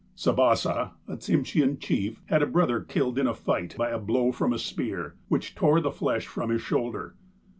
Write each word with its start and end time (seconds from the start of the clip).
Sebassah, 0.15 0.93
a 1.07 1.15
Tsimshean 1.17 1.77
chief, 1.79 2.23
had 2.25 2.41
a 2.41 2.47
brother 2.47 2.79
killed 2.81 3.19
in 3.19 3.27
a 3.27 3.35
fight 3.35 3.75
by 3.77 3.91
a 3.91 3.99
blow 3.99 4.31
from 4.31 4.51
a 4.51 4.57
spear, 4.57 5.13
which 5.27 5.53
tore 5.53 5.79
the 5.79 5.91
flesh 5.91 6.25
from 6.25 6.49
his 6.49 6.63
shoulder. 6.63 7.13